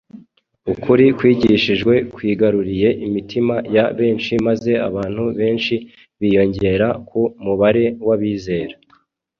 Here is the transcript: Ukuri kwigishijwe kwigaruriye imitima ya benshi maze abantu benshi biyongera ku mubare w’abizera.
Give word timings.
Ukuri 0.73 1.05
kwigishijwe 1.17 1.93
kwigaruriye 2.15 2.89
imitima 3.05 3.55
ya 3.75 3.85
benshi 3.97 4.33
maze 4.47 4.71
abantu 4.89 5.23
benshi 5.39 5.75
biyongera 6.19 6.87
ku 7.07 7.21
mubare 7.43 7.85
w’abizera. 8.07 8.75